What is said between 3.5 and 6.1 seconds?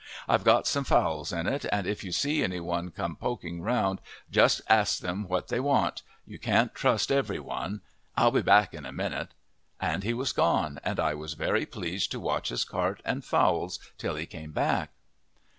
round just ask them what they want